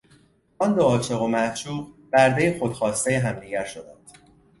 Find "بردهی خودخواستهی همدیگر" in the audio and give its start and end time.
2.11-3.65